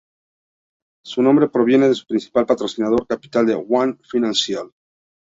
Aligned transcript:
Su 1.05 1.21
nombre 1.21 1.47
proviene 1.47 1.87
de 1.87 1.93
su 1.93 2.07
principal 2.07 2.47
patrocinador, 2.47 3.05
Capital 3.05 3.63
One 3.69 3.97
Financial. 4.01 4.71